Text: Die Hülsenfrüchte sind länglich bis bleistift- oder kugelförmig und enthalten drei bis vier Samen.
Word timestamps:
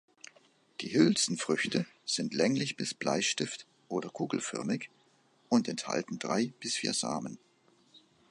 Die 0.79 0.93
Hülsenfrüchte 0.95 1.85
sind 2.05 2.33
länglich 2.33 2.75
bis 2.75 2.95
bleistift- 2.95 3.67
oder 3.87 4.09
kugelförmig 4.09 4.89
und 5.47 5.67
enthalten 5.67 6.17
drei 6.17 6.53
bis 6.59 6.73
vier 6.75 6.95
Samen. 6.95 7.37